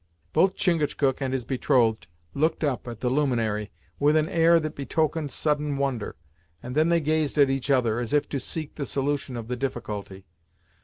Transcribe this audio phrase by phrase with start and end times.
[0.33, 3.69] Both Chingachgook and his betrothed looked up at the luminary,
[3.99, 6.15] with an air that betokened sudden wonder,
[6.63, 9.55] and then they gazed at each other, as if to seek the solution of the
[9.55, 10.25] difficulty.